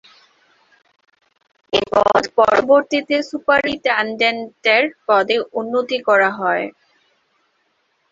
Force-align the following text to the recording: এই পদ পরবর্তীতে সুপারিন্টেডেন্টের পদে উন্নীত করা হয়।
এই 1.73 1.83
পদ 1.93 2.23
পরবর্তীতে 2.37 3.15
সুপারিন্টেডেন্টের 3.29 4.83
পদে 5.07 5.35
উন্নীত 5.59 5.91
করা 6.07 6.29
হয়। 6.39 6.65